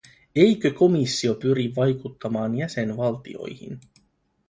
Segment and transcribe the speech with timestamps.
[0.35, 3.79] Eikö komissio pyri vaikuttamaan jäsenvaltioihin?